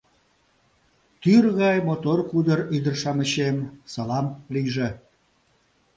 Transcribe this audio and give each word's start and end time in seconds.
Тӱр 1.21 1.45
гай 1.61 1.77
мотор-кудыр 1.87 2.59
ӱдыр-шамычем, 2.75 3.57
салам 3.91 4.27
лийже. 4.53 4.89